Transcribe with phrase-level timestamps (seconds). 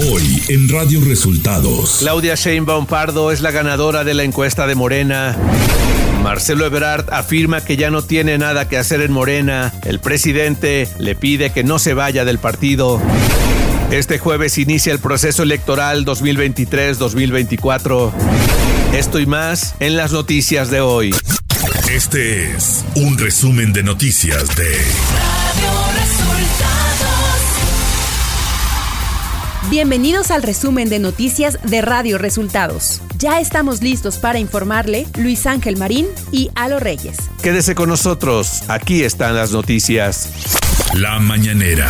[0.00, 1.96] Hoy en Radio Resultados.
[1.98, 5.36] Claudia Sheinbaum Pardo es la ganadora de la encuesta de Morena.
[6.22, 9.74] Marcelo Ebrard afirma que ya no tiene nada que hacer en Morena.
[9.84, 13.02] El presidente le pide que no se vaya del partido.
[13.90, 18.12] Este jueves inicia el proceso electoral 2023-2024.
[18.92, 21.12] Esto y más en las noticias de hoy.
[21.90, 26.17] Este es un resumen de noticias de Radio
[29.70, 33.02] Bienvenidos al resumen de noticias de Radio Resultados.
[33.18, 37.18] Ya estamos listos para informarle Luis Ángel Marín y Alo Reyes.
[37.42, 40.30] Quédese con nosotros, aquí están las noticias.
[40.94, 41.86] La mañanera.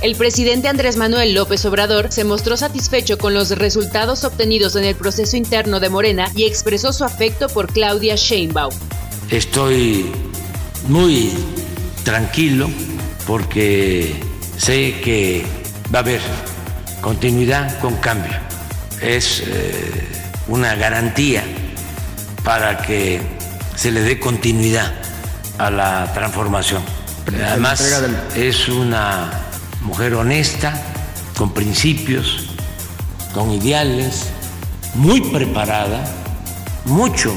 [0.00, 4.94] El presidente Andrés Manuel López Obrador se mostró satisfecho con los resultados obtenidos en el
[4.94, 8.72] proceso interno de Morena y expresó su afecto por Claudia Sheinbaum.
[9.28, 10.10] Estoy
[10.88, 11.30] muy
[12.04, 12.70] tranquilo
[13.26, 14.14] porque
[14.56, 15.44] sé que
[15.94, 16.51] va a haber
[17.02, 18.32] continuidad con cambio.
[19.02, 20.08] Es eh,
[20.48, 21.42] una garantía
[22.44, 23.20] para que
[23.74, 24.90] se le dé continuidad
[25.58, 26.82] a la transformación.
[27.26, 27.80] Además,
[28.34, 29.30] es una
[29.82, 30.80] mujer honesta,
[31.36, 32.48] con principios,
[33.34, 34.28] con ideales,
[34.94, 36.04] muy preparada,
[36.84, 37.32] mucho,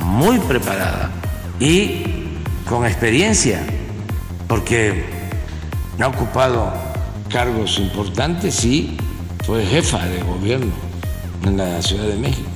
[0.00, 1.10] muy preparada
[1.60, 2.04] y
[2.68, 3.60] con experiencia,
[4.48, 5.04] porque
[6.00, 6.72] ha ocupado
[7.28, 8.96] cargos importantes y
[9.46, 10.72] fue jefa de gobierno
[11.44, 12.48] en la Ciudad de México.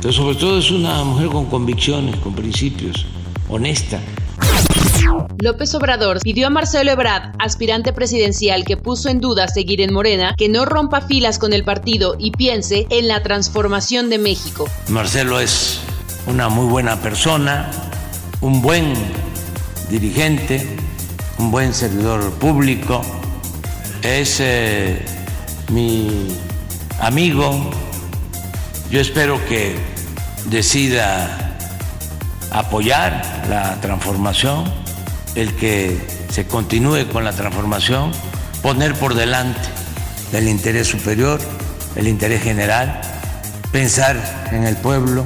[0.00, 3.06] Pero sobre todo es una mujer con convicciones, con principios,
[3.48, 4.00] honesta.
[5.38, 10.34] López Obrador pidió a Marcelo Ebrard, aspirante presidencial que puso en duda seguir en Morena,
[10.36, 14.68] que no rompa filas con el partido y piense en la transformación de México.
[14.88, 15.80] Marcelo es
[16.26, 17.70] una muy buena persona,
[18.40, 18.94] un buen
[19.90, 20.76] dirigente,
[21.38, 23.02] un buen servidor público,
[24.02, 25.04] es eh,
[25.70, 26.28] mi
[27.00, 27.70] amigo.
[28.90, 29.76] Yo espero que
[30.46, 31.58] decida
[32.50, 34.64] apoyar la transformación,
[35.34, 35.98] el que
[36.30, 38.12] se continúe con la transformación,
[38.62, 39.60] poner por delante
[40.32, 41.40] el interés superior,
[41.96, 43.00] el interés general,
[43.72, 45.24] pensar en el pueblo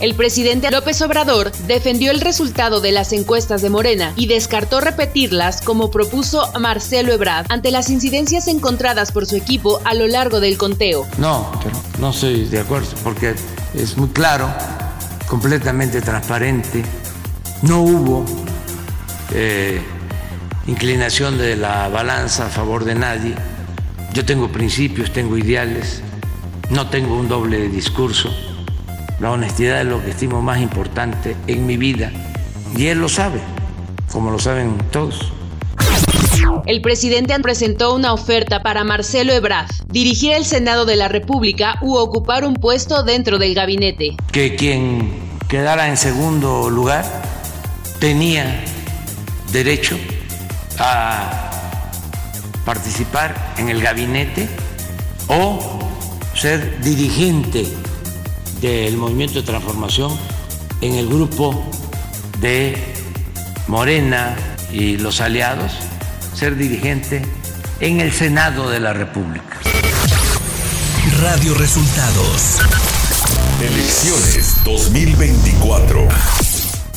[0.00, 5.60] el presidente López Obrador defendió el resultado de las encuestas de Morena y descartó repetirlas
[5.60, 10.58] como propuso Marcelo Ebrard ante las incidencias encontradas por su equipo a lo largo del
[10.58, 11.06] conteo.
[11.18, 11.50] No,
[11.98, 13.34] no estoy de acuerdo porque
[13.74, 14.48] es muy claro,
[15.26, 16.84] completamente transparente,
[17.62, 18.24] no hubo
[19.32, 19.80] eh,
[20.66, 23.34] inclinación de la balanza a favor de nadie.
[24.12, 26.02] Yo tengo principios, tengo ideales,
[26.70, 28.30] no tengo un doble discurso.
[29.18, 32.12] La honestidad es lo que estimo más importante en mi vida
[32.76, 33.40] y él lo sabe,
[34.12, 35.32] como lo saben todos.
[36.66, 41.96] El presidente presentó una oferta para Marcelo Ebrard, dirigir el Senado de la República u
[41.96, 44.16] ocupar un puesto dentro del gabinete.
[44.32, 45.12] Que quien
[45.48, 47.04] quedara en segundo lugar
[48.00, 48.62] tenía
[49.52, 49.96] derecho
[50.78, 51.50] a
[52.64, 54.48] participar en el gabinete
[55.28, 55.58] o
[56.34, 57.66] ser dirigente
[58.60, 60.16] del movimiento de transformación
[60.80, 61.64] en el grupo
[62.40, 62.76] de
[63.66, 64.36] Morena
[64.72, 65.72] y los aliados,
[66.34, 67.22] ser dirigente
[67.80, 69.58] en el Senado de la República.
[71.20, 72.58] Radio Resultados.
[73.60, 76.45] Elecciones 2024.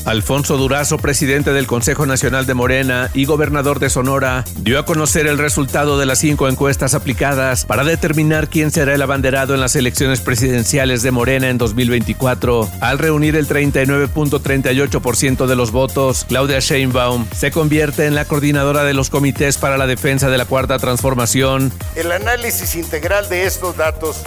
[0.06, 5.28] Alfonso Durazo, presidente del Consejo Nacional de Morena y gobernador de Sonora, dio a conocer
[5.28, 9.76] el resultado de las cinco encuestas aplicadas para determinar quién será el abanderado en las
[9.76, 12.70] elecciones presidenciales de Morena en 2024.
[12.82, 18.94] Al reunir el 39.38% de los votos, Claudia Sheinbaum se convierte en la coordinadora de
[18.94, 21.72] los comités para la defensa de la Cuarta Transformación.
[21.96, 24.22] El análisis integral de estos datos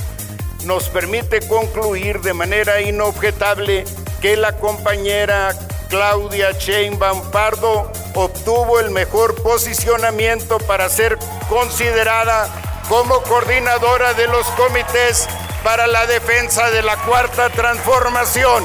[0.67, 3.85] nos permite concluir de manera inobjetable
[4.23, 5.51] que la compañera
[5.89, 12.49] Claudia Sheinbaum Pardo obtuvo el mejor posicionamiento para ser considerada
[12.89, 15.29] como coordinadora de los comités
[15.65, 18.65] para la defensa de la cuarta transformación.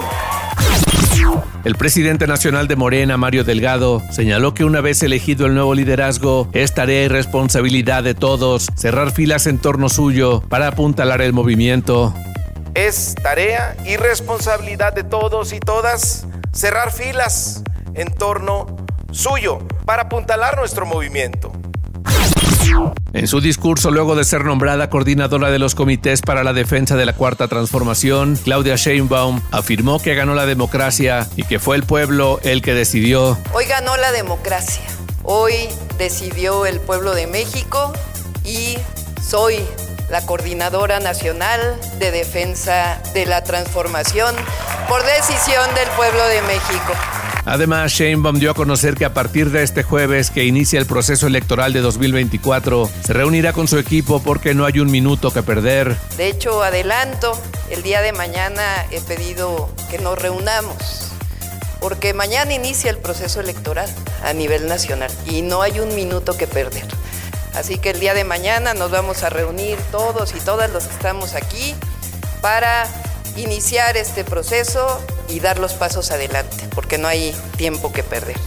[1.63, 6.47] El presidente nacional de Morena, Mario Delgado, señaló que una vez elegido el nuevo liderazgo,
[6.53, 12.13] es tarea y responsabilidad de todos cerrar filas en torno suyo para apuntalar el movimiento.
[12.77, 17.63] Es tarea y responsabilidad de todos y todas cerrar filas
[17.95, 18.67] en torno
[19.11, 21.51] suyo para apuntalar nuestro movimiento.
[23.13, 27.07] En su discurso, luego de ser nombrada coordinadora de los comités para la defensa de
[27.07, 32.39] la Cuarta Transformación, Claudia Sheinbaum afirmó que ganó la democracia y que fue el pueblo
[32.43, 33.39] el que decidió.
[33.53, 34.83] Hoy ganó la democracia.
[35.23, 35.53] Hoy
[35.97, 37.91] decidió el pueblo de México
[38.45, 38.77] y
[39.19, 39.55] Soy
[40.09, 44.35] la Coordinadora Nacional de Defensa de la Transformación
[44.87, 46.93] por decisión del pueblo de México.
[47.45, 51.27] Además, Sheinbaum dio a conocer que a partir de este jueves que inicia el proceso
[51.27, 55.95] electoral de 2024, se reunirá con su equipo porque no hay un minuto que perder.
[56.17, 57.39] De hecho, adelanto,
[57.69, 58.61] el día de mañana
[58.91, 61.11] he pedido que nos reunamos,
[61.79, 63.89] porque mañana inicia el proceso electoral
[64.25, 66.87] a nivel nacional y no hay un minuto que perder.
[67.53, 70.93] Así que el día de mañana nos vamos a reunir todos y todas los que
[70.93, 71.75] estamos aquí
[72.41, 72.85] para
[73.35, 78.37] iniciar este proceso y dar los pasos adelante, porque no hay tiempo que perder.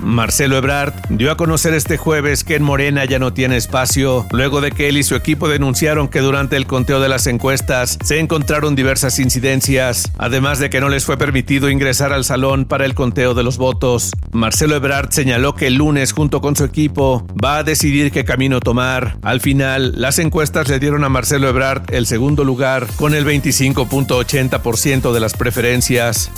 [0.00, 4.60] Marcelo Ebrard dio a conocer este jueves que en Morena ya no tiene espacio, luego
[4.60, 8.18] de que él y su equipo denunciaron que durante el conteo de las encuestas se
[8.18, 12.94] encontraron diversas incidencias, además de que no les fue permitido ingresar al salón para el
[12.94, 14.12] conteo de los votos.
[14.32, 18.60] Marcelo Ebrard señaló que el lunes, junto con su equipo, va a decidir qué camino
[18.60, 19.18] tomar.
[19.22, 25.12] Al final, las encuestas le dieron a Marcelo Ebrard el segundo lugar con el 25.80%
[25.12, 26.30] de las preferencias.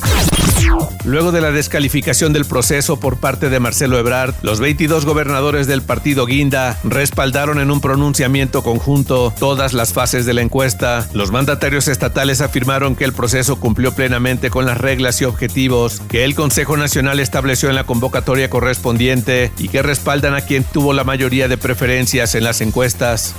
[1.04, 5.82] Luego de la descalificación del proceso por parte de Marcelo Ebrard, los 22 gobernadores del
[5.82, 11.08] partido Guinda respaldaron en un pronunciamiento conjunto todas las fases de la encuesta.
[11.12, 16.24] Los mandatarios estatales afirmaron que el proceso cumplió plenamente con las reglas y objetivos que
[16.24, 21.04] el Consejo Nacional estableció en la convocatoria correspondiente y que respaldan a quien tuvo la
[21.04, 23.34] mayoría de preferencias en las encuestas.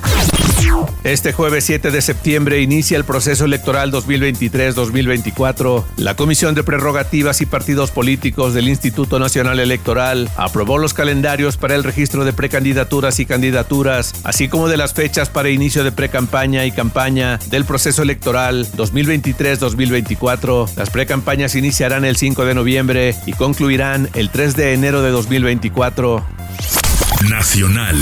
[1.04, 5.84] Este jueves 7 de septiembre inicia el proceso electoral 2023-2024.
[5.98, 11.76] La Comisión de Prerrogativas y Partidos Políticos del Instituto Nacional Electoral aprobó los calendarios para
[11.76, 16.66] el registro de precandidaturas y candidaturas, así como de las fechas para inicio de precampaña
[16.66, 20.70] y campaña del proceso electoral 2023-2024.
[20.78, 26.26] Las precampañas iniciarán el 5 de noviembre y concluirán el 3 de enero de 2024.
[27.30, 27.98] Nacional.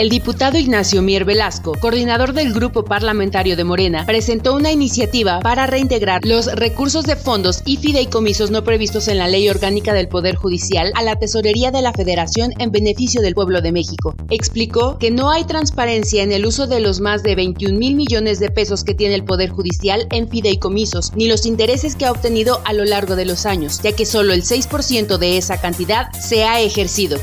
[0.00, 5.66] El diputado Ignacio Mier Velasco, coordinador del Grupo Parlamentario de Morena, presentó una iniciativa para
[5.66, 10.36] reintegrar los recursos de fondos y fideicomisos no previstos en la Ley Orgánica del Poder
[10.36, 14.14] Judicial a la Tesorería de la Federación en beneficio del pueblo de México.
[14.30, 18.40] Explicó que no hay transparencia en el uso de los más de 21 mil millones
[18.40, 22.62] de pesos que tiene el Poder Judicial en fideicomisos, ni los intereses que ha obtenido
[22.64, 26.44] a lo largo de los años, ya que solo el 6% de esa cantidad se
[26.44, 27.18] ha ejercido.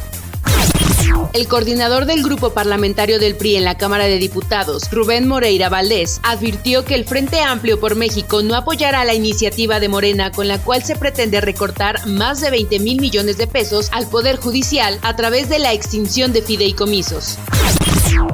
[1.33, 6.19] El coordinador del grupo parlamentario del PRI en la Cámara de Diputados, Rubén Moreira Valdés,
[6.23, 10.59] advirtió que el Frente Amplio por México no apoyará la iniciativa de Morena con la
[10.59, 15.15] cual se pretende recortar más de 20 mil millones de pesos al Poder Judicial a
[15.15, 17.37] través de la extinción de fideicomisos.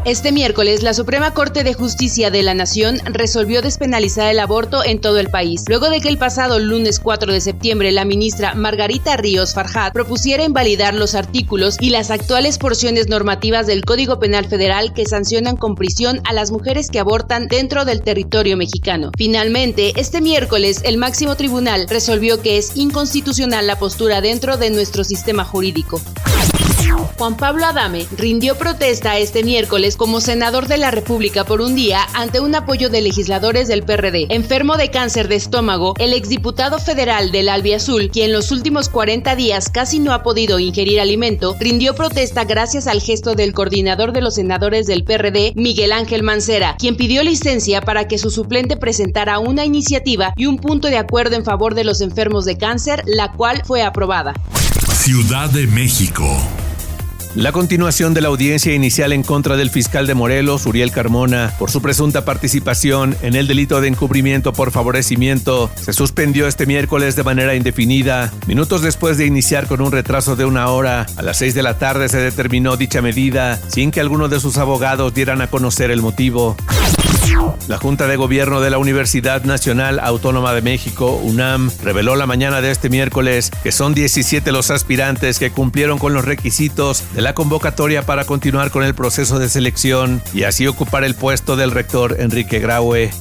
[0.05, 4.99] Este miércoles, la Suprema Corte de Justicia de la Nación resolvió despenalizar el aborto en
[4.99, 9.15] todo el país, luego de que el pasado lunes 4 de septiembre la ministra Margarita
[9.15, 14.93] Ríos Farjat propusiera invalidar los artículos y las actuales porciones normativas del Código Penal Federal
[14.93, 19.09] que sancionan con prisión a las mujeres que abortan dentro del territorio mexicano.
[19.17, 25.05] Finalmente, este miércoles, el máximo tribunal resolvió que es inconstitucional la postura dentro de nuestro
[25.05, 26.01] sistema jurídico.
[27.17, 32.01] Juan Pablo Adame rindió protesta este miércoles como senador de la República por un día
[32.13, 34.27] ante un apoyo de legisladores del PRD.
[34.29, 39.69] Enfermo de cáncer de estómago, el exdiputado federal del Albiazul, quien los últimos 40 días
[39.69, 44.35] casi no ha podido ingerir alimento, rindió protesta gracias al gesto del coordinador de los
[44.35, 49.65] senadores del PRD, Miguel Ángel Mancera, quien pidió licencia para que su suplente presentara una
[49.65, 53.61] iniciativa y un punto de acuerdo en favor de los enfermos de cáncer, la cual
[53.65, 54.33] fue aprobada.
[54.93, 56.23] Ciudad de México.
[57.35, 61.71] La continuación de la audiencia inicial en contra del fiscal de Morelos, Uriel Carmona, por
[61.71, 67.23] su presunta participación en el delito de encubrimiento por favorecimiento, se suspendió este miércoles de
[67.23, 68.31] manera indefinida.
[68.45, 71.79] Minutos después de iniciar con un retraso de una hora, a las seis de la
[71.79, 76.03] tarde se determinó dicha medida, sin que alguno de sus abogados dieran a conocer el
[76.03, 76.55] motivo.
[77.67, 82.61] La Junta de Gobierno de la Universidad Nacional Autónoma de México, UNAM, reveló la mañana
[82.61, 87.33] de este miércoles que son 17 los aspirantes que cumplieron con los requisitos de la
[87.33, 92.17] convocatoria para continuar con el proceso de selección y así ocupar el puesto del rector
[92.19, 93.11] Enrique Graue.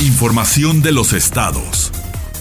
[0.00, 1.92] Información de los estados.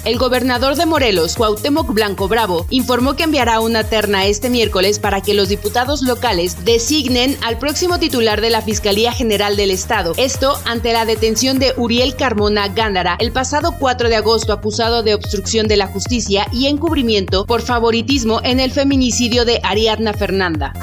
[0.05, 5.21] El gobernador de Morelos, Cuauhtémoc Blanco Bravo, informó que enviará una terna este miércoles para
[5.21, 10.13] que los diputados locales designen al próximo titular de la Fiscalía General del Estado.
[10.17, 15.13] Esto ante la detención de Uriel Carmona Gándara el pasado 4 de agosto acusado de
[15.13, 20.73] obstrucción de la justicia y encubrimiento por favoritismo en el feminicidio de Ariadna Fernanda.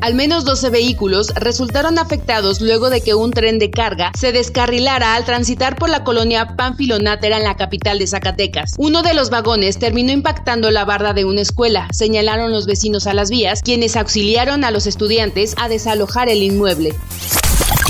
[0.00, 5.14] Al menos 12 vehículos resultaron afectados luego de que un tren de carga se descarrilara
[5.14, 8.74] al transitar por la colonia Panfilonátera en la capital de Zacatecas.
[8.78, 13.14] Uno de los vagones terminó impactando la barda de una escuela, señalaron los vecinos a
[13.14, 16.94] las vías, quienes auxiliaron a los estudiantes a desalojar el inmueble.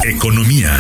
[0.05, 0.79] Economía.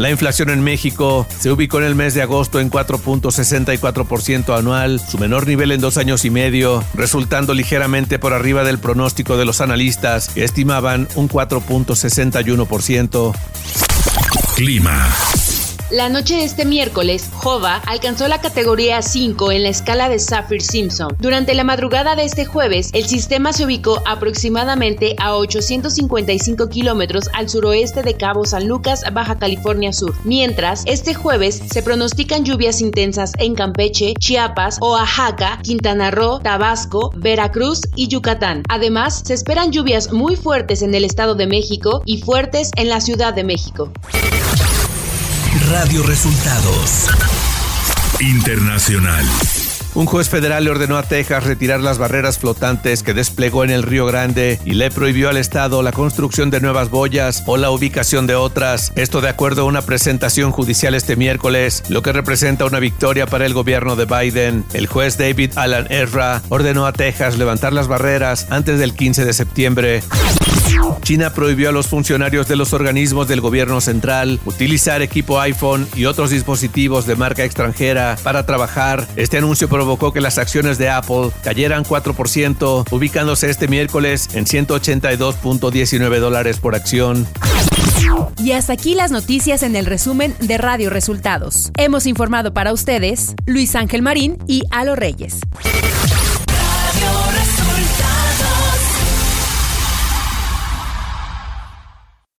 [0.00, 5.18] La inflación en México se ubicó en el mes de agosto en 4.64% anual, su
[5.18, 9.60] menor nivel en dos años y medio, resultando ligeramente por arriba del pronóstico de los
[9.60, 13.34] analistas que estimaban un 4.61%.
[14.56, 15.06] Clima.
[15.90, 21.16] La noche de este miércoles, Jova alcanzó la categoría 5 en la escala de Saffir-Simpson.
[21.18, 27.48] Durante la madrugada de este jueves, el sistema se ubicó aproximadamente a 855 kilómetros al
[27.48, 30.14] suroeste de Cabo San Lucas, Baja California Sur.
[30.24, 37.80] Mientras, este jueves se pronostican lluvias intensas en Campeche, Chiapas, Oaxaca, Quintana Roo, Tabasco, Veracruz
[37.96, 38.62] y Yucatán.
[38.68, 43.00] Además, se esperan lluvias muy fuertes en el Estado de México y fuertes en la
[43.00, 43.90] Ciudad de México.
[45.58, 47.08] Radio Resultados.
[48.20, 49.26] Internacional.
[49.94, 53.82] Un juez federal le ordenó a Texas retirar las barreras flotantes que desplegó en el
[53.82, 58.28] Río Grande y le prohibió al Estado la construcción de nuevas boyas o la ubicación
[58.28, 58.92] de otras.
[58.94, 63.44] Esto de acuerdo a una presentación judicial este miércoles, lo que representa una victoria para
[63.44, 64.64] el gobierno de Biden.
[64.72, 69.32] El juez David Alan Ezra ordenó a Texas levantar las barreras antes del 15 de
[69.32, 70.02] septiembre.
[71.02, 76.04] China prohibió a los funcionarios de los organismos del gobierno central utilizar equipo iPhone y
[76.04, 79.06] otros dispositivos de marca extranjera para trabajar.
[79.16, 86.18] Este anuncio provocó que las acciones de Apple cayeran 4%, ubicándose este miércoles en 182.19
[86.18, 87.26] dólares por acción.
[88.38, 91.70] Y hasta aquí las noticias en el resumen de Radio Resultados.
[91.76, 95.40] Hemos informado para ustedes Luis Ángel Marín y Alo Reyes.